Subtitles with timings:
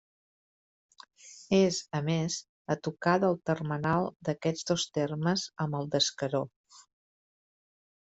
[1.57, 2.39] És, a més,
[2.75, 6.47] a tocar del termenal d'aquests dos termes amb el d'Escaró.